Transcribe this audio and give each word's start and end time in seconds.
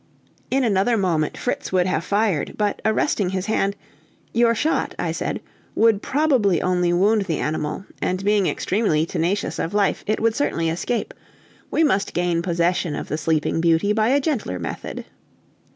In 0.49 0.63
another 0.63 0.97
moment 0.97 1.37
Fritz 1.37 1.71
would 1.71 1.85
have 1.85 2.03
fired, 2.03 2.55
but 2.57 2.81
arresting 2.83 3.29
his 3.29 3.45
hand, 3.45 3.75
"Your 4.33 4.55
shot," 4.55 4.95
I 4.97 5.11
said, 5.11 5.41
"would 5.75 6.01
probably 6.01 6.59
only 6.59 6.91
wound 6.91 7.25
the 7.25 7.37
animal, 7.37 7.85
and 8.01 8.25
being 8.25 8.47
extremely 8.47 9.05
tenacious 9.05 9.59
of 9.59 9.75
life, 9.75 10.03
it 10.07 10.19
would 10.19 10.33
certainly 10.33 10.69
escape; 10.71 11.13
we 11.69 11.83
must 11.83 12.15
gain 12.15 12.41
possession 12.41 12.95
of 12.95 13.09
the 13.09 13.17
sleeping 13.19 13.61
beauty 13.61 13.93
by 13.93 14.09
a 14.09 14.19
gentler 14.19 14.57
method." 14.57 15.05